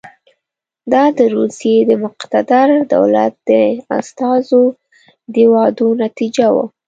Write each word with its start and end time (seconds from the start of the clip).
دا 0.91 1.03
د 1.17 1.19
روسیې 1.35 1.77
د 1.89 1.91
مقتدر 2.03 2.67
دولت 2.93 3.33
د 3.49 3.51
استازو 3.99 4.63
د 5.33 5.35
وعدو 5.53 5.87
نتیجه 6.03 6.47
وه. 6.55 6.65